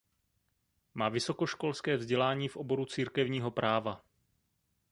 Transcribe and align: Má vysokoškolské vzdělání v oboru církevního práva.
Má 0.93 1.09
vysokoškolské 1.09 1.97
vzdělání 1.97 2.47
v 2.47 2.57
oboru 2.57 2.85
církevního 2.85 3.51
práva. 3.51 4.03